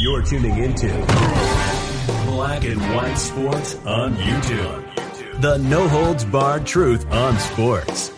You're 0.00 0.22
tuning 0.22 0.58
into 0.58 0.86
Black 2.26 2.64
and 2.64 2.80
White 2.94 3.16
Sports 3.16 3.74
on 3.84 4.14
YouTube. 4.14 5.40
The 5.40 5.58
no 5.58 5.88
holds 5.88 6.24
barred 6.24 6.64
truth 6.64 7.10
on 7.10 7.36
sports. 7.38 8.10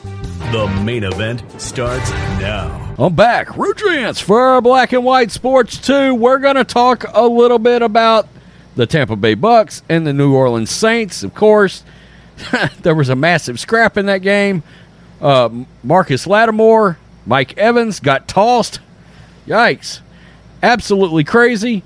The 0.52 0.66
main 0.84 1.02
event 1.04 1.42
starts 1.58 2.10
now. 2.10 2.94
I'm 2.98 3.14
back. 3.14 3.48
Rudrance 3.48 4.20
for 4.20 4.60
Black 4.60 4.92
and 4.92 5.02
White 5.02 5.30
Sports 5.30 5.78
2. 5.78 6.14
We're 6.14 6.38
going 6.38 6.56
to 6.56 6.64
talk 6.64 7.06
a 7.14 7.26
little 7.26 7.58
bit 7.58 7.80
about 7.80 8.28
the 8.74 8.86
Tampa 8.86 9.16
Bay 9.16 9.32
Bucks 9.34 9.82
and 9.88 10.06
the 10.06 10.12
New 10.12 10.34
Orleans 10.34 10.70
Saints. 10.70 11.22
Of 11.22 11.34
course, 11.34 11.84
there 12.82 12.94
was 12.94 13.08
a 13.08 13.16
massive 13.16 13.58
scrap 13.58 13.96
in 13.96 14.04
that 14.06 14.20
game. 14.20 14.62
Uh, 15.22 15.48
Marcus 15.82 16.26
Lattimore, 16.26 16.98
Mike 17.24 17.56
Evans 17.56 17.98
got 18.00 18.28
tossed. 18.28 18.80
Yikes. 19.46 20.00
Absolutely 20.62 21.24
crazy. 21.24 21.82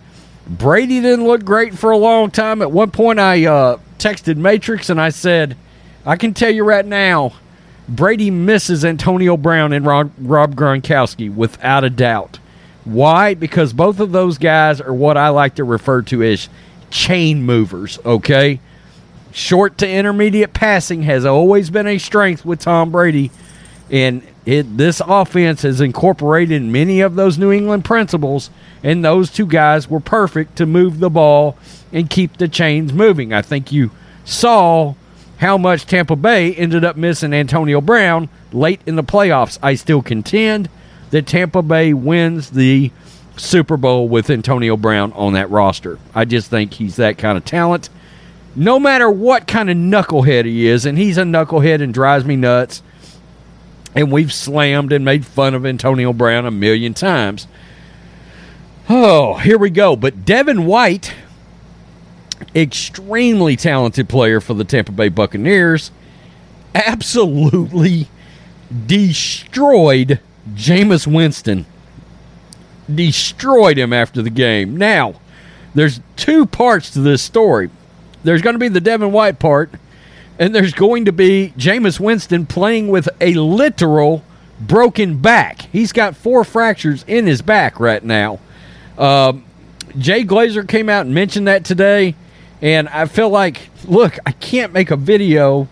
Brady 0.47 1.01
didn't 1.01 1.27
look 1.27 1.45
great 1.45 1.79
for 1.79 1.91
a 1.91 1.97
long 1.97 2.31
time. 2.31 2.63
At 2.63 2.73
one 2.73 2.91
point, 2.91 3.21
I 3.21 3.45
uh, 3.45 3.79
texted 3.99 4.37
Matrix 4.37 4.91
and 4.91 5.01
I 5.01 5.11
said, 5.11 5.57
I 6.05 6.17
can 6.17 6.35
tell 6.35 6.51
you 6.51 6.65
right 6.65 6.85
now, 6.85 7.35
Brady 7.89 8.31
misses 8.31 8.85
Antonio 8.85 9.37
Brown 9.37 9.73
and 9.73 9.85
Rob, 9.85 10.13
Rob 10.19 10.55
Gronkowski 10.55 11.33
without 11.33 11.85
a 11.85 11.91
doubt. 11.91 12.39
Why? 12.85 13.35
Because 13.35 13.73
both 13.73 14.01
of 14.01 14.13
those 14.13 14.39
guys 14.39 14.81
are 14.81 14.95
what 14.95 15.17
I 15.17 15.29
like 15.29 15.57
to 15.57 15.65
refer 15.65 16.03
to 16.03 16.23
as 16.23 16.49
chain 16.91 17.43
movers, 17.43 17.99
okay? 18.05 18.61
Short 19.33 19.79
to 19.79 19.89
intermediate 19.89 20.55
passing 20.55 21.03
has 21.03 21.25
always 21.25 21.71
been 21.71 21.87
a 21.87 21.99
strength 21.99 22.45
with 22.45 22.61
Tom 22.61 22.91
Brady, 22.91 23.31
and 23.91 24.27
it, 24.51 24.77
this 24.77 25.01
offense 25.07 25.63
has 25.63 25.81
incorporated 25.81 26.61
many 26.63 27.01
of 27.03 27.15
those 27.15 27.39
New 27.39 27.53
England 27.53 27.85
principles, 27.85 28.51
and 28.83 29.05
those 29.05 29.31
two 29.31 29.47
guys 29.47 29.89
were 29.89 30.01
perfect 30.01 30.57
to 30.57 30.67
move 30.67 30.99
the 30.99 31.09
ball 31.09 31.57
and 31.93 32.11
keep 32.11 32.37
the 32.37 32.49
chains 32.49 32.93
moving. 32.93 33.33
I 33.33 33.43
think 33.43 33.71
you 33.71 33.93
saw 34.25 34.95
how 35.39 35.57
much 35.57 35.87
Tampa 35.87 36.17
Bay 36.17 36.53
ended 36.53 36.85
up 36.85 36.97
missing 36.97 37.33
Antonio 37.33 37.81
Brown 37.81 38.29
late 38.53 38.81
in 38.87 38.97
the 38.97 39.05
playoffs. 39.05 39.57
I 39.63 39.77
still 39.77 40.03
contend 40.03 40.69
that 41.11 41.29
Tampa 41.29 41.63
Bay 41.63 41.95
wins 41.95 42.51
the 42.51 42.91
Super 43.37 43.77
Bowl 43.77 44.09
with 44.09 44.31
Antonio 44.31 44.77
Brown 44.77 45.13
on 45.13 45.35
that 45.35 45.49
roster. 45.49 46.01
I 46.13 46.25
just 46.25 46.51
think 46.51 46.75
he's 46.75 46.97
that 46.97 47.19
kind 47.19 47.39
of 47.39 47.45
talent. 47.45 47.89
No 48.57 48.81
matter 48.81 49.09
what 49.09 49.47
kind 49.47 49.71
of 49.71 49.77
knucklehead 49.77 50.45
he 50.45 50.67
is, 50.67 50.87
and 50.87 50.99
he's 50.99 51.19
a 51.19 51.23
knucklehead 51.23 51.81
and 51.81 51.95
drives 51.95 52.25
me 52.25 52.35
nuts, 52.35 52.83
and 53.95 54.13
we've 54.13 54.33
slammed 54.33 54.93
and 54.93 55.05
made 55.05 55.27
fun 55.27 55.55
of 55.55 55.67
Antonio 55.67 56.13
Brown 56.13 56.47
a 56.47 56.51
million 56.51 56.95
times. 56.95 57.47
Oh, 58.89 59.35
here 59.35 59.59
we 59.59 59.71
go. 59.71 59.97
But 59.97 60.25
Devin 60.25 60.67
White, 60.67 61.15
extremely 62.55 63.57
talented 63.57 64.09
player 64.09 64.41
for 64.41 64.55
the 64.55 64.65
Tampa 64.65 64.93
Bay 64.93 65.09
Buccaneers, 65.09 65.91
absolutely 66.75 68.09
destroyed 68.87 70.21
Jameis 70.55 71.07
Winston 71.07 71.67
destroyed 72.95 73.79
him 73.79 73.93
after 73.93 74.23
the 74.23 74.31
game. 74.31 74.77
Now, 74.77 75.15
there's 75.75 76.01
two 76.17 76.47
parts 76.47 76.91
to 76.91 77.01
this 77.01 77.23
story. 77.23 77.71
There's 78.25 78.43
going 78.43 78.55
to 78.55 78.59
be 78.59 78.69
the 78.69 78.81
Devin 78.81 79.13
White 79.13 79.39
part, 79.39 79.71
and 80.41 80.53
there's 80.53 80.73
going 80.73 81.05
to 81.05 81.13
be 81.13 81.55
Jameis 81.57 82.01
Winston 82.01 82.47
playing 82.47 82.89
with 82.89 83.09
a 83.21 83.35
literal 83.35 84.25
broken 84.61 85.19
back. 85.19 85.63
He's 85.71 85.93
got 85.93 86.17
four 86.17 86.43
fractures 86.43 87.05
in 87.07 87.29
his 87.29 87.43
back 87.43 87.79
right 87.79 88.03
now. 88.03 88.41
Um, 88.99 89.45
Jay 89.97 90.25
Glazer 90.25 90.67
came 90.67 90.89
out 90.89 91.07
and 91.07 91.15
mentioned 91.15 91.47
that 91.47 91.65
today, 91.65 92.17
and 92.61 92.89
I 92.89 93.05
feel 93.05 93.29
like, 93.29 93.71
look, 93.85 94.19
I 94.27 94.33
can't 94.33 94.73
make 94.73 94.91
a 94.91 94.97
video 94.97 95.69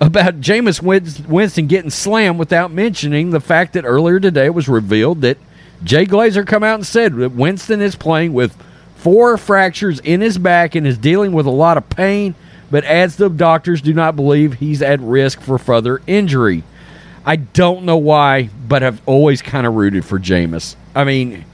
about 0.00 0.42
Jameis 0.42 0.82
Winston 1.26 1.66
getting 1.66 1.90
slammed 1.90 2.38
without 2.38 2.70
mentioning 2.70 3.30
the 3.30 3.40
fact 3.40 3.72
that 3.72 3.86
earlier 3.86 4.20
today 4.20 4.44
it 4.44 4.54
was 4.54 4.68
revealed 4.68 5.22
that– 5.22 5.38
Jay 5.82 6.04
Glazer 6.04 6.46
come 6.46 6.62
out 6.62 6.74
and 6.74 6.86
said 6.86 7.14
that 7.16 7.30
Winston 7.30 7.80
is 7.80 7.96
playing 7.96 8.32
with 8.32 8.56
four 8.96 9.38
fractures 9.38 9.98
in 10.00 10.20
his 10.20 10.36
back 10.36 10.74
and 10.74 10.86
is 10.86 10.98
dealing 10.98 11.32
with 11.32 11.46
a 11.46 11.50
lot 11.50 11.78
of 11.78 11.88
pain, 11.88 12.34
but 12.70 12.84
adds 12.84 13.16
the 13.16 13.28
doctors 13.28 13.82
do 13.82 13.92
not 13.92 14.16
believe 14.16 14.54
he's 14.54 14.82
at 14.82 15.00
risk 15.00 15.40
for 15.40 15.58
further 15.58 16.00
injury. 16.06 16.62
I 17.24 17.36
don't 17.36 17.84
know 17.84 17.96
why, 17.96 18.48
but 18.66 18.82
I've 18.82 19.06
always 19.06 19.42
kind 19.42 19.66
of 19.66 19.74
rooted 19.74 20.04
for 20.04 20.18
Jameis. 20.18 20.76
I 20.94 21.04
mean, 21.04 21.44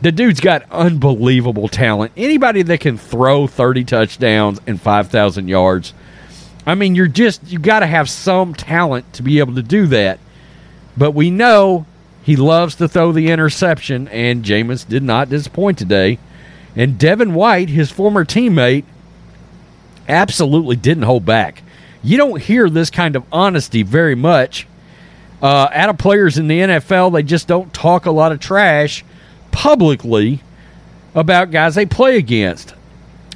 the 0.00 0.12
dude's 0.12 0.40
got 0.40 0.70
unbelievable 0.70 1.68
talent. 1.68 2.12
Anybody 2.16 2.62
that 2.62 2.80
can 2.80 2.96
throw 2.96 3.46
30 3.46 3.84
touchdowns 3.84 4.60
and 4.66 4.80
5,000 4.80 5.48
yards, 5.48 5.92
I 6.66 6.74
mean, 6.74 6.94
you're 6.94 7.08
just, 7.08 7.46
you 7.46 7.58
got 7.58 7.80
to 7.80 7.86
have 7.86 8.08
some 8.08 8.54
talent 8.54 9.12
to 9.14 9.22
be 9.22 9.38
able 9.38 9.54
to 9.54 9.62
do 9.62 9.86
that. 9.88 10.18
But 10.96 11.12
we 11.12 11.30
know 11.30 11.86
he 12.22 12.36
loves 12.36 12.74
to 12.76 12.88
throw 12.88 13.12
the 13.12 13.28
interception, 13.28 14.08
and 14.08 14.44
Jameis 14.44 14.86
did 14.86 15.02
not 15.02 15.28
disappoint 15.28 15.78
today. 15.78 16.18
And 16.74 16.98
Devin 16.98 17.34
White, 17.34 17.68
his 17.68 17.90
former 17.90 18.24
teammate, 18.24 18.84
absolutely 20.08 20.76
didn't 20.76 21.04
hold 21.04 21.24
back. 21.24 21.62
You 22.02 22.16
don't 22.16 22.40
hear 22.40 22.70
this 22.70 22.90
kind 22.90 23.16
of 23.16 23.24
honesty 23.32 23.82
very 23.82 24.14
much 24.14 24.66
uh, 25.42 25.68
out 25.72 25.90
of 25.90 25.98
players 25.98 26.38
in 26.38 26.48
the 26.48 26.60
NFL. 26.60 27.12
They 27.12 27.22
just 27.22 27.48
don't 27.48 27.72
talk 27.72 28.06
a 28.06 28.10
lot 28.10 28.32
of 28.32 28.40
trash 28.40 29.04
publicly 29.50 30.42
about 31.14 31.50
guys 31.50 31.74
they 31.74 31.86
play 31.86 32.16
against. 32.16 32.74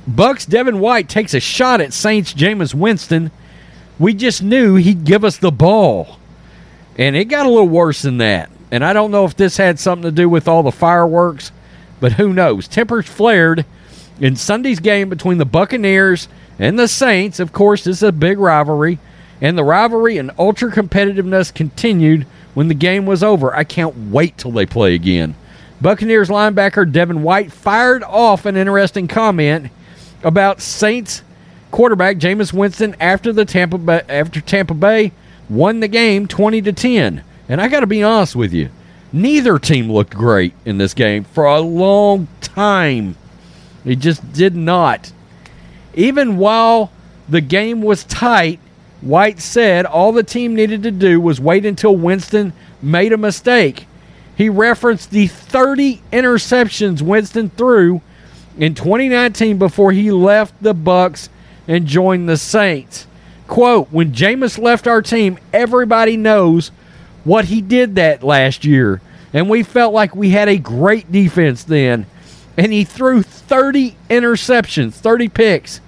Bucks 0.06 0.46
Devin 0.46 0.80
White 0.80 1.08
takes 1.08 1.34
a 1.34 1.40
shot 1.40 1.80
at 1.80 1.92
Saints 1.92 2.32
Jameis 2.32 2.74
Winston. 2.74 3.30
We 3.98 4.14
just 4.14 4.42
knew 4.42 4.76
he'd 4.76 5.04
give 5.04 5.24
us 5.24 5.36
the 5.36 5.50
ball. 5.50 6.18
And 6.98 7.16
it 7.16 7.26
got 7.26 7.46
a 7.46 7.50
little 7.50 7.68
worse 7.68 8.02
than 8.02 8.18
that. 8.18 8.50
And 8.70 8.84
I 8.84 8.92
don't 8.92 9.10
know 9.10 9.24
if 9.24 9.36
this 9.36 9.56
had 9.56 9.78
something 9.78 10.04
to 10.04 10.12
do 10.12 10.28
with 10.28 10.46
all 10.46 10.62
the 10.62 10.72
fireworks, 10.72 11.52
but 11.98 12.12
who 12.12 12.32
knows? 12.32 12.68
Tempers 12.68 13.06
flared 13.06 13.64
in 14.20 14.36
Sunday's 14.36 14.80
game 14.80 15.08
between 15.08 15.38
the 15.38 15.44
Buccaneers 15.44 16.28
and 16.60 16.78
the 16.78 16.86
Saints. 16.86 17.40
Of 17.40 17.52
course, 17.52 17.82
this 17.82 17.96
is 17.96 18.02
a 18.04 18.12
big 18.12 18.38
rivalry, 18.38 19.00
and 19.40 19.58
the 19.58 19.64
rivalry 19.64 20.18
and 20.18 20.30
ultra 20.38 20.70
competitiveness 20.70 21.52
continued 21.52 22.26
when 22.54 22.68
the 22.68 22.74
game 22.74 23.06
was 23.06 23.24
over. 23.24 23.52
I 23.52 23.64
can't 23.64 24.12
wait 24.12 24.38
till 24.38 24.52
they 24.52 24.66
play 24.66 24.94
again. 24.94 25.34
Buccaneers 25.80 26.28
linebacker 26.28 26.90
Devin 26.90 27.22
White 27.22 27.50
fired 27.50 28.04
off 28.04 28.44
an 28.44 28.56
interesting 28.56 29.08
comment 29.08 29.72
about 30.22 30.60
Saints 30.60 31.22
quarterback 31.70 32.18
Jameis 32.18 32.52
Winston 32.52 32.94
after 33.00 33.32
the 33.32 33.46
Tampa 33.46 33.78
Bay, 33.78 34.02
after 34.08 34.40
Tampa 34.42 34.74
Bay 34.74 35.12
won 35.48 35.80
the 35.80 35.88
game 35.88 36.26
20 36.26 36.60
to 36.62 36.72
10. 36.72 37.24
And 37.48 37.60
I 37.60 37.68
got 37.68 37.80
to 37.80 37.86
be 37.86 38.02
honest 38.02 38.36
with 38.36 38.52
you, 38.52 38.68
neither 39.12 39.58
team 39.58 39.90
looked 39.90 40.14
great 40.14 40.52
in 40.66 40.76
this 40.76 40.92
game 40.92 41.24
for 41.24 41.46
a 41.46 41.60
long 41.60 42.28
time. 42.42 43.16
It 43.84 43.96
just 43.96 44.32
did 44.34 44.54
not. 44.54 45.12
Even 45.94 46.36
while 46.36 46.90
the 47.28 47.40
game 47.40 47.82
was 47.82 48.04
tight, 48.04 48.60
White 49.00 49.40
said 49.40 49.86
all 49.86 50.12
the 50.12 50.22
team 50.22 50.54
needed 50.54 50.82
to 50.82 50.90
do 50.90 51.20
was 51.20 51.40
wait 51.40 51.64
until 51.64 51.96
Winston 51.96 52.52
made 52.82 53.12
a 53.12 53.16
mistake. 53.16 53.86
He 54.36 54.48
referenced 54.48 55.10
the 55.10 55.26
30 55.26 56.02
interceptions 56.12 57.02
Winston 57.02 57.50
threw 57.50 58.00
in 58.58 58.74
2019 58.74 59.58
before 59.58 59.92
he 59.92 60.10
left 60.10 60.54
the 60.62 60.74
Bucks 60.74 61.28
and 61.66 61.86
joined 61.86 62.28
the 62.28 62.36
Saints. 62.36 63.06
Quote, 63.46 63.88
when 63.90 64.12
Jameis 64.12 64.58
left 64.58 64.86
our 64.86 65.02
team, 65.02 65.38
everybody 65.52 66.16
knows 66.16 66.70
what 67.24 67.46
he 67.46 67.60
did 67.60 67.96
that 67.96 68.22
last 68.22 68.64
year. 68.64 69.00
And 69.32 69.48
we 69.48 69.62
felt 69.62 69.92
like 69.92 70.14
we 70.14 70.30
had 70.30 70.48
a 70.48 70.56
great 70.56 71.10
defense 71.10 71.64
then. 71.64 72.06
And 72.60 72.74
he 72.74 72.84
threw 72.84 73.22
30 73.22 73.96
interceptions, 74.10 74.92
30 74.92 75.30
picks. 75.30 75.80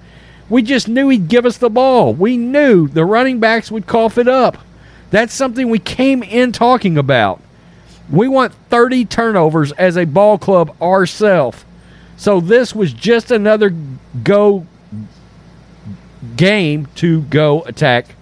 We 0.49 0.63
just 0.63 0.87
knew 0.87 1.07
he'd 1.09 1.27
give 1.27 1.45
us 1.45 1.59
the 1.59 1.69
ball. 1.69 2.15
We 2.15 2.35
knew 2.35 2.87
the 2.87 3.05
running 3.05 3.39
backs 3.39 3.69
would 3.69 3.85
cough 3.85 4.17
it 4.17 4.27
up. 4.27 4.57
That's 5.11 5.35
something 5.35 5.69
we 5.69 5.77
came 5.77 6.23
in 6.23 6.51
talking 6.51 6.97
about. 6.97 7.39
We 8.09 8.27
want 8.27 8.55
30 8.71 9.05
turnovers 9.05 9.71
as 9.73 9.95
a 9.95 10.05
ball 10.05 10.39
club 10.39 10.75
ourselves. 10.81 11.63
So 12.17 12.39
this 12.39 12.73
was 12.73 12.91
just 12.91 13.29
another 13.29 13.71
go 14.23 14.65
game 16.35 16.87
to 16.95 17.21
go 17.21 17.61
attack 17.65 18.15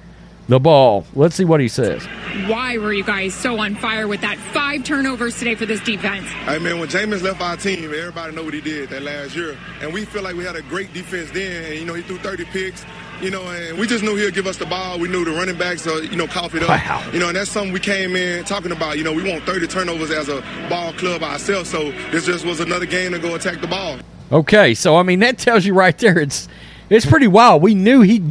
the 0.52 0.60
ball. 0.60 1.06
Let's 1.16 1.36
see 1.36 1.46
what 1.46 1.62
he 1.62 1.70
says. 1.70 2.06
Why 2.46 2.78
were 2.78 2.92
you 2.92 3.06
guys 3.06 3.34
so 3.34 3.58
on 3.58 3.74
fire 3.76 4.06
with 4.06 4.20
that 4.20 4.38
five 4.38 4.84
turnovers 4.84 5.40
today 5.40 5.56
for 5.56 5.66
this 5.66 5.80
defense? 5.80 6.28
Hey 6.28 6.60
man, 6.60 6.78
when 6.78 6.90
Jameis 6.90 7.24
left 7.24 7.40
our 7.40 7.56
team, 7.56 7.86
everybody 7.86 8.36
know 8.36 8.44
what 8.44 8.54
he 8.54 8.60
did 8.60 8.90
that 8.90 9.02
last 9.02 9.34
year, 9.34 9.58
and 9.82 9.94
we 9.94 10.04
feel 10.04 10.22
like 10.24 10.36
we 10.36 10.44
had 10.44 10.58
a 10.58 10.62
great 10.64 10.94
defense 10.94 11.32
then. 11.32 11.64
And 11.64 11.76
you 11.76 11.86
know, 11.86 11.94
he 11.94 12.02
threw 12.02 12.18
30 12.18 12.46
picks. 12.46 12.86
You 13.22 13.30
know, 13.30 13.44
and 13.44 13.78
we 13.78 13.86
just 13.86 14.04
knew 14.04 14.16
he'd 14.16 14.34
give 14.34 14.48
us 14.48 14.58
the 14.58 14.66
ball. 14.66 14.98
We 14.98 15.08
knew 15.08 15.24
the 15.24 15.30
running 15.30 15.56
backs, 15.56 15.86
uh, 15.86 15.98
you 15.98 16.16
know, 16.16 16.26
cough 16.26 16.56
it 16.56 16.64
up. 16.64 16.70
Wow. 16.70 17.08
You 17.14 17.20
know, 17.20 17.28
and 17.28 17.38
that's 17.38 17.52
something 17.52 17.72
we 17.72 17.80
came 17.80 18.16
in 18.16 18.44
talking 18.46 18.72
about. 18.72 18.98
You 18.98 19.04
know, 19.04 19.14
we 19.14 19.22
want 19.22 19.44
30 19.44 19.68
turnovers 19.68 20.10
as 20.10 20.28
a 20.28 20.42
ball 20.70 20.92
club 20.94 21.22
ourselves. 21.22 21.70
So 21.70 21.92
this 22.10 22.26
just 22.26 22.46
was 22.46 22.62
another 22.62 22.88
game 22.88 23.12
to 23.12 23.20
go 23.20 23.36
attack 23.36 23.62
the 23.62 23.68
ball. 23.68 24.00
Okay, 24.32 24.74
so 24.74 24.98
I 24.98 25.04
mean 25.04 25.20
that 25.20 25.38
tells 25.38 25.66
you 25.66 25.76
right 25.76 25.96
there. 26.00 26.18
It's 26.18 26.48
it's 26.90 27.06
pretty 27.06 27.28
wild. 27.28 27.62
We 27.62 27.76
knew 27.76 28.02
he. 28.02 28.31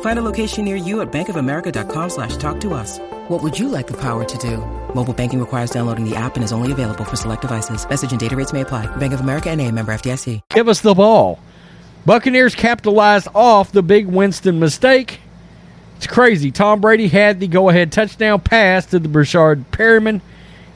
Find 0.00 0.18
a 0.18 0.22
location 0.22 0.66
near 0.66 0.76
you 0.76 1.00
at 1.00 1.10
bankofamerica.com 1.10 2.10
slash 2.10 2.36
talk 2.36 2.60
to 2.60 2.74
us. 2.74 2.98
What 3.28 3.42
would 3.42 3.58
you 3.58 3.68
like 3.68 3.86
the 3.86 3.96
power 3.96 4.24
to 4.24 4.38
do? 4.38 4.58
Mobile 4.94 5.14
banking 5.14 5.40
requires 5.40 5.70
downloading 5.70 6.08
the 6.08 6.16
app 6.16 6.34
and 6.34 6.44
is 6.44 6.52
only 6.52 6.72
available 6.72 7.04
for 7.04 7.16
select 7.16 7.42
devices. 7.42 7.88
Message 7.88 8.10
and 8.10 8.20
data 8.20 8.36
rates 8.36 8.52
may 8.52 8.60
apply. 8.60 8.86
Bank 8.96 9.14
of 9.14 9.20
America 9.20 9.48
and 9.48 9.60
a 9.60 9.70
member 9.70 9.92
FDIC. 9.92 10.40
give 10.50 10.68
us 10.68 10.80
the 10.80 10.94
ball. 10.94 11.38
Buccaneers 12.06 12.54
capitalized 12.54 13.28
off 13.34 13.72
the 13.72 13.82
big 13.82 14.06
Winston 14.06 14.58
mistake. 14.58 15.20
It's 15.96 16.06
crazy. 16.06 16.50
Tom 16.50 16.80
Brady 16.80 17.08
had 17.08 17.40
the 17.40 17.46
go 17.46 17.68
ahead 17.68 17.92
touchdown 17.92 18.40
pass 18.40 18.86
to 18.86 18.98
the 18.98 19.08
Breshad 19.08 19.64
Perriman 19.66 20.22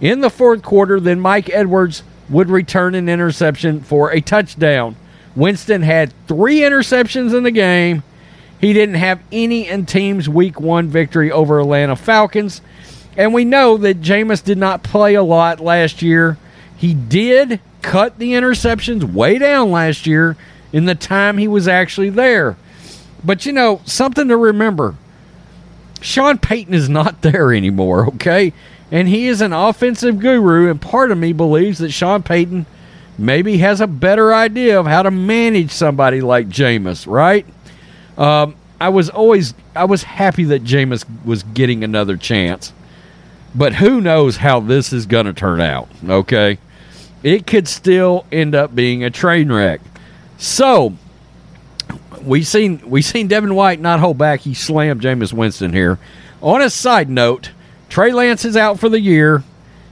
in 0.00 0.20
the 0.20 0.29
fourth 0.31 0.62
quarter. 0.62 1.00
Then 1.00 1.19
Mike 1.19 1.49
Edwards 1.50 2.03
would 2.29 2.50
return 2.50 2.94
an 2.94 3.09
interception 3.09 3.81
for 3.81 4.11
a 4.11 4.20
touchdown. 4.20 4.97
Winston 5.35 5.82
had 5.82 6.12
three 6.29 6.61
interceptions 6.61 7.35
in 7.35 7.43
the 7.43 7.50
game. 7.50 8.03
He 8.65 8.73
didn't 8.73 8.95
have 8.95 9.21
any 9.31 9.69
in 9.69 9.85
team's 9.85 10.27
week 10.27 10.59
one 10.59 10.89
victory 10.89 11.31
over 11.31 11.61
Atlanta 11.61 11.97
Falcons. 11.97 12.63
And 13.15 13.35
we 13.35 13.45
know 13.45 13.77
that 13.77 14.01
Jameis 14.01 14.43
did 14.43 14.57
not 14.57 14.83
play 14.83 15.15
a 15.15 15.23
lot 15.23 15.61
last 15.61 16.01
year. 16.01 16.39
He 16.75 16.95
did 16.95 17.61
cut 17.83 18.19
the 18.19 18.33
interceptions 18.33 19.05
way 19.05 19.37
down 19.37 19.71
last 19.71 20.07
year 20.07 20.39
in 20.73 20.87
the 20.87 20.95
time 20.95 21.37
he 21.37 21.47
was 21.47 21.69
actually 21.69 22.09
there. 22.09 22.57
But 23.23 23.45
you 23.45 23.53
know, 23.53 23.83
something 23.85 24.29
to 24.29 24.37
remember 24.39 24.95
Sean 26.01 26.39
Payton 26.39 26.73
is 26.73 26.89
not 26.89 27.21
there 27.21 27.53
anymore, 27.53 28.07
okay? 28.15 28.55
And 28.91 29.09
he 29.09 29.27
is 29.27 29.43
an 29.43 29.53
offensive 29.53 30.19
guru, 30.21 30.71
and 30.71 30.81
part 30.81 31.11
of 31.11 31.19
me 31.19 31.35
believes 31.35 31.81
that 31.81 31.91
Sean 31.91 32.23
Payton 32.23 32.65
maybe 33.19 33.59
has 33.59 33.83
a 33.83 33.87
better 33.87 34.33
idea 34.33 34.81
of 34.81 34.87
how 34.87 35.03
to 35.03 35.11
manage 35.11 35.71
somebody 35.71 36.23
like 36.23 36.49
Jameis, 36.49 37.07
right? 37.07 37.45
Um, 38.17 38.57
I 38.81 38.89
was 38.89 39.09
always 39.11 39.55
I 39.75 39.85
was 39.85 40.03
happy 40.03 40.45
that 40.45 40.65
Jameis 40.65 41.05
was 41.25 41.43
getting 41.43 41.85
another 41.85 42.17
chance. 42.17 42.73
But 43.55 43.75
who 43.75 44.01
knows 44.01 44.39
how 44.39 44.61
this 44.61 44.93
is 44.93 45.07
going 45.07 45.27
to 45.27 45.33
turn 45.33 45.61
out, 45.61 45.89
okay? 46.09 46.59
It 47.23 47.47
could 47.47 47.69
still 47.69 48.27
end 48.33 48.55
up 48.55 48.75
being 48.75 49.05
a 49.05 49.11
train 49.11 49.51
wreck. 49.51 49.81
So, 50.39 50.95
we 52.23 52.43
seen 52.43 52.83
we 52.85 53.01
seen 53.01 53.29
Devin 53.29 53.55
White 53.55 53.81
not 53.81 54.01
hold 54.01 54.19
back. 54.19 54.41
He 54.41 54.55
slammed 54.55 55.03
Jameis 55.03 55.33
Winston 55.33 55.73
here. 55.73 55.99
On 56.43 56.61
a 56.61 56.69
side 56.69 57.09
note, 57.09 57.51
Trey 57.89 58.13
Lance 58.13 58.45
is 58.45 58.57
out 58.57 58.79
for 58.79 58.89
the 58.89 59.01
year. 59.01 59.45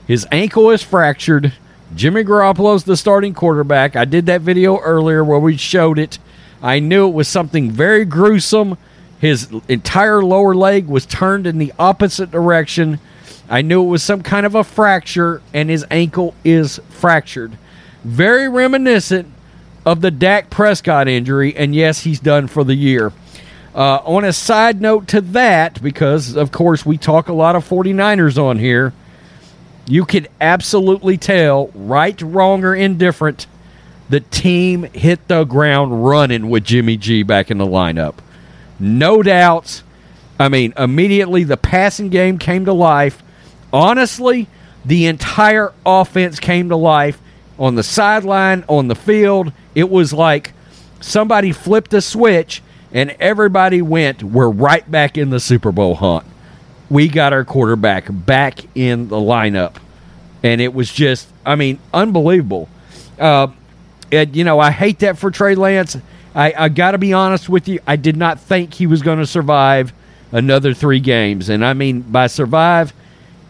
His 0.07 0.27
ankle 0.31 0.69
is 0.69 0.83
fractured. 0.83 1.53
Jimmy 1.95 2.23
Garoppolo's 2.23 2.83
the 2.83 2.97
starting 2.97 3.33
quarterback. 3.33 3.95
I 3.95 4.05
did 4.05 4.25
that 4.25 4.41
video 4.41 4.79
earlier 4.79 5.23
where 5.23 5.39
we 5.39 5.57
showed 5.57 5.97
it. 5.97 6.19
I 6.63 6.79
knew 6.79 7.09
it 7.09 7.13
was 7.13 7.27
something 7.27 7.69
very 7.69 8.05
gruesome. 8.05 8.77
His 9.19 9.49
entire 9.67 10.23
lower 10.23 10.55
leg 10.55 10.87
was 10.87 11.05
turned 11.05 11.45
in 11.45 11.57
the 11.57 11.73
opposite 11.77 12.31
direction. 12.31 12.99
I 13.49 13.61
knew 13.61 13.83
it 13.83 13.89
was 13.89 14.01
some 14.01 14.23
kind 14.23 14.45
of 14.45 14.55
a 14.55 14.63
fracture, 14.63 15.41
and 15.53 15.69
his 15.69 15.85
ankle 15.91 16.33
is 16.45 16.79
fractured. 16.89 17.57
Very 18.05 18.47
reminiscent 18.47 19.27
of 19.85 19.99
the 19.99 20.09
Dak 20.09 20.49
Prescott 20.49 21.09
injury, 21.09 21.53
and 21.55 21.75
yes, 21.75 22.01
he's 22.01 22.21
done 22.21 22.47
for 22.47 22.63
the 22.63 22.75
year. 22.75 23.11
Uh, 23.75 23.99
on 24.05 24.23
a 24.23 24.31
side 24.31 24.79
note 24.79 25.07
to 25.09 25.19
that, 25.19 25.81
because 25.83 26.37
of 26.37 26.51
course 26.51 26.85
we 26.85 26.97
talk 26.97 27.27
a 27.27 27.33
lot 27.33 27.55
of 27.57 27.67
49ers 27.67 28.41
on 28.41 28.59
here, 28.59 28.93
you 29.85 30.05
could 30.05 30.29
absolutely 30.39 31.17
tell, 31.17 31.67
right, 31.73 32.21
wrong, 32.21 32.63
or 32.63 32.73
indifferent, 32.73 33.47
the 34.09 34.19
team 34.19 34.83
hit 34.83 35.27
the 35.27 35.43
ground 35.43 36.05
running 36.05 36.49
with 36.49 36.63
Jimmy 36.63 36.97
G 36.97 37.23
back 37.23 37.49
in 37.49 37.57
the 37.57 37.65
lineup. 37.65 38.15
No 38.79 39.23
doubts. 39.23 39.83
I 40.39 40.49
mean, 40.49 40.73
immediately 40.77 41.43
the 41.43 41.57
passing 41.57 42.09
game 42.09 42.37
came 42.37 42.65
to 42.65 42.73
life. 42.73 43.23
Honestly, 43.71 44.47
the 44.85 45.05
entire 45.05 45.73
offense 45.85 46.39
came 46.39 46.69
to 46.69 46.75
life 46.75 47.19
on 47.57 47.75
the 47.75 47.83
sideline, 47.83 48.65
on 48.67 48.87
the 48.87 48.95
field. 48.95 49.53
It 49.75 49.89
was 49.89 50.11
like 50.11 50.53
somebody 50.99 51.51
flipped 51.51 51.93
a 51.93 52.01
switch 52.01 52.61
and 52.91 53.11
everybody 53.19 53.81
went, 53.81 54.21
we're 54.21 54.49
right 54.49 54.89
back 54.89 55.17
in 55.17 55.29
the 55.29 55.39
Super 55.39 55.71
Bowl 55.71 55.95
hunt. 55.95 56.25
We 56.89 57.07
got 57.07 57.33
our 57.33 57.45
quarterback 57.45 58.05
back 58.09 58.59
in 58.75 59.07
the 59.07 59.15
lineup. 59.15 59.75
And 60.43 60.59
it 60.61 60.73
was 60.73 60.91
just, 60.91 61.27
I 61.45 61.55
mean, 61.55 61.79
unbelievable. 61.93 62.69
Uh, 63.17 63.47
and, 64.13 64.35
you 64.35 64.43
know, 64.43 64.59
I 64.59 64.71
hate 64.71 64.99
that 64.99 65.17
for 65.17 65.31
Trey 65.31 65.55
Lance. 65.55 65.97
I, 66.35 66.53
I 66.57 66.69
got 66.69 66.91
to 66.91 66.97
be 66.97 67.13
honest 67.13 67.49
with 67.49 67.67
you. 67.67 67.79
I 67.85 67.95
did 67.95 68.17
not 68.17 68.39
think 68.39 68.73
he 68.73 68.87
was 68.87 69.01
going 69.01 69.19
to 69.19 69.25
survive 69.25 69.93
another 70.31 70.73
three 70.73 70.99
games. 70.99 71.49
And 71.49 71.63
I 71.63 71.73
mean, 71.73 72.01
by 72.01 72.27
survive, 72.27 72.93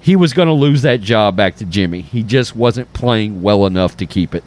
he 0.02 0.16
was 0.16 0.34
going 0.34 0.48
to 0.48 0.54
lose 0.54 0.82
that 0.82 1.02
job 1.02 1.36
back 1.36 1.56
to 1.58 1.66
Jimmy. 1.66 2.02
He 2.02 2.24
just 2.24 2.56
wasn't 2.56 2.92
playing 2.94 3.42
well 3.42 3.66
enough 3.66 3.98
to 3.98 4.06
keep 4.06 4.36
it. 4.36 4.44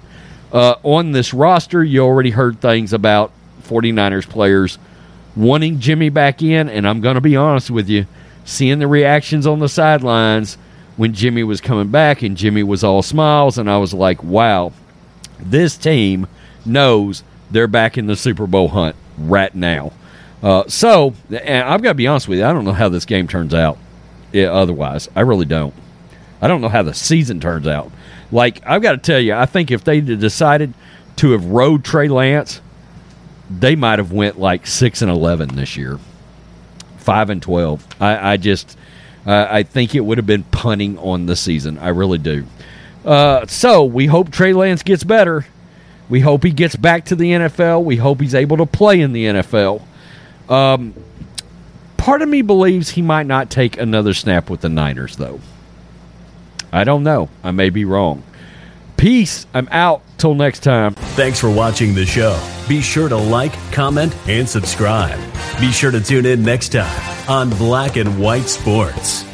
Uh, 0.53 0.75
on 0.83 1.13
this 1.13 1.33
roster, 1.33 1.83
you 1.83 2.01
already 2.01 2.31
heard 2.31 2.61
things 2.61 2.93
about 2.93 3.33
49ers 3.63 4.29
players 4.29 4.79
wanting 5.35 5.81
Jimmy 5.81 6.09
back 6.11 6.43
in. 6.43 6.69
And 6.69 6.87
I'm 6.87 7.01
going 7.01 7.15
to 7.15 7.21
be 7.21 7.37
honest 7.37 7.71
with 7.71 7.89
you, 7.89 8.07
seeing 8.45 8.79
the 8.79 8.87
reactions 8.87 9.47
on 9.47 9.59
the 9.59 9.69
sidelines 9.69 10.59
when 10.97 11.13
Jimmy 11.13 11.43
was 11.43 11.61
coming 11.61 11.89
back 11.89 12.23
and 12.23 12.37
Jimmy 12.37 12.63
was 12.63 12.83
all 12.83 13.03
smiles, 13.03 13.59
and 13.59 13.71
I 13.71 13.79
was 13.79 13.93
like, 13.93 14.23
wow, 14.23 14.73
this 15.39 15.77
team 15.77 16.27
knows 16.65 17.23
they're 17.51 17.69
back 17.69 17.97
in 17.97 18.07
the 18.07 18.17
Super 18.17 18.47
Bowl 18.47 18.69
hunt 18.69 18.97
right 19.19 19.55
now. 19.55 19.93
Uh, 20.43 20.65
so, 20.69 21.15
I've 21.31 21.83
got 21.83 21.91
to 21.91 21.95
be 21.95 22.07
honest 22.07 22.29
with 22.29 22.39
you, 22.39 22.45
I 22.45 22.53
don't 22.53 22.65
know 22.65 22.73
how 22.73 22.89
this 22.89 23.05
game 23.05 23.27
turns 23.27 23.55
out. 23.55 23.79
Yeah, 24.33 24.53
otherwise, 24.53 25.09
I 25.17 25.21
really 25.21 25.47
don't. 25.47 25.75
I 26.43 26.49
don't 26.49 26.61
know 26.61 26.69
how 26.69 26.83
the 26.83 26.93
season 26.95 27.41
turns 27.41 27.67
out. 27.67 27.91
Like 28.31 28.61
I've 28.67 28.83
got 28.83 28.93
to 28.93 28.99
tell 28.99 29.21
you, 29.21 29.35
I 29.35 29.47
think 29.47 29.71
if 29.71 29.85
they 29.85 30.01
decided 30.01 30.75
to 31.17 31.31
have 31.31 31.45
rode 31.47 31.85
Trey 31.85 32.09
Lance, 32.09 32.61
they 33.49 33.77
might 33.77 33.99
have 33.99 34.13
went 34.13 34.39
like 34.39 34.67
six 34.67 35.01
and 35.01 35.11
eleven 35.11 35.55
this 35.55 35.77
year, 35.77 35.99
five 36.99 37.31
and 37.31 37.41
twelve. 37.41 37.87
I, 38.01 38.33
I 38.33 38.37
just, 38.37 38.77
uh, 39.25 39.47
I 39.49 39.63
think 39.63 39.95
it 39.95 40.01
would 40.01 40.19
have 40.19 40.27
been 40.27 40.45
punting 40.45 40.99
on 40.99 41.27
the 41.27 41.37
season. 41.37 41.79
I 41.79 41.89
really 41.89 42.19
do. 42.19 42.45
Uh, 43.07 43.47
so 43.47 43.85
we 43.85 44.07
hope 44.07 44.31
Trey 44.31 44.53
Lance 44.53 44.83
gets 44.83 45.05
better. 45.05 45.47
We 46.09 46.21
hope 46.21 46.45
he 46.45 46.51
gets 46.51 46.77
back 46.77 47.07
to 47.07 47.17
the 47.17 47.31
NFL. 47.31 47.85
We 47.85 47.97
hope 47.97 48.21
he's 48.21 48.35
able 48.35 48.57
to 48.59 48.67
play 48.67 49.01
in 49.01 49.13
the 49.13 49.25
NFL. 49.27 49.83
Um, 50.49 50.95
part 51.97 52.23
of 52.23 52.29
me 52.29 52.43
believes 52.43 52.91
he 52.91 53.03
might 53.03 53.27
not 53.27 53.51
take 53.51 53.79
another 53.79 54.13
snap 54.13 54.51
with 54.51 54.61
the 54.61 54.69
Niners, 54.69 55.17
though. 55.17 55.41
I 56.73 56.85
don't 56.85 57.05
know. 57.05 57.29
I 57.43 57.53
may 57.53 57.71
be 57.71 57.85
wrong. 57.85 58.23
Peace. 58.97 59.47
I'm 59.55 59.69
out. 59.71 60.03
Till 60.19 60.35
next 60.35 60.61
time. 60.61 60.95
Thanks 60.95 61.39
for 61.39 61.51
watching 61.51 61.95
the 61.95 62.07
show. 62.07 62.41
Be 62.69 62.81
sure 62.81 63.09
to 63.09 63.17
like, 63.17 63.53
comment, 63.71 64.17
and 64.27 64.49
subscribe. 64.49 65.21
Be 65.61 65.71
sure 65.71 65.91
to 65.91 66.01
tune 66.01 66.25
in 66.25 66.43
next 66.43 66.71
time 66.71 67.29
on 67.29 67.51
Black 67.51 67.97
and 67.97 68.19
White 68.19 68.49
Sports. 68.49 69.25